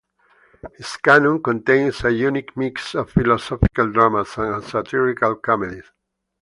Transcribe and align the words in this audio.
His 0.77 0.97
canon 0.97 1.43
contains 1.43 2.03
a 2.03 2.11
unique 2.11 2.57
mix 2.57 2.95
of 2.95 3.11
philosophical 3.11 3.91
dramas 3.91 4.35
and 4.35 4.63
satirical 4.63 5.35
comedies. 5.35 5.91